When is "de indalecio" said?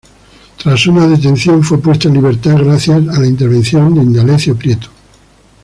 3.93-4.55